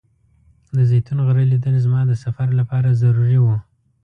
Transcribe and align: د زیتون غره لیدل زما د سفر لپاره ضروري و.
د 0.75 0.77
زیتون 0.89 1.17
غره 1.27 1.43
لیدل 1.51 1.75
زما 1.85 2.01
د 2.09 2.13
سفر 2.23 2.47
لپاره 2.59 2.97
ضروري 3.01 3.39
و. 3.41 3.45